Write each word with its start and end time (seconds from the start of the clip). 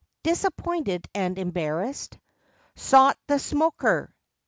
Disappointed 0.23 1.05
and 1.13 1.37
embarrassed, 1.37 2.17
Sought 2.75 3.19
the 3.27 3.37
"smoker." 3.37 4.11